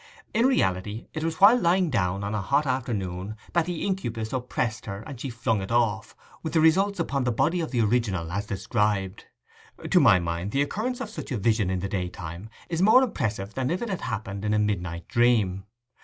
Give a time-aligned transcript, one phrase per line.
[0.33, 4.87] In reality it was while lying down on a hot afternoon that the incubus oppressed
[4.87, 8.31] her and she flung it off, with the results upon the body of the original
[8.31, 9.25] as described.
[9.91, 13.53] To my mind the occurrence of such a vision in the daytime is more impressive
[13.53, 15.65] than if it had happened in a midnight dream.